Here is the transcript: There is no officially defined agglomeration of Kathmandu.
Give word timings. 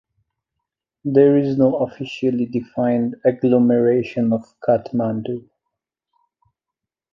There 1.05 1.37
is 1.37 1.59
no 1.59 1.75
officially 1.75 2.47
defined 2.47 3.17
agglomeration 3.23 4.33
of 4.33 4.51
Kathmandu. 4.67 5.47